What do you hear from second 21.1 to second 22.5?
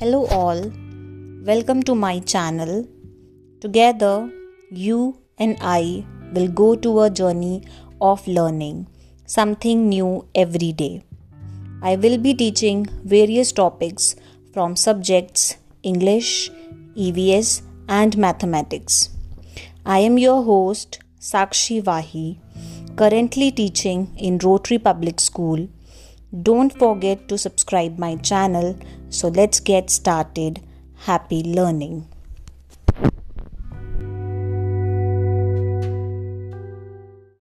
Sakshi Vahi,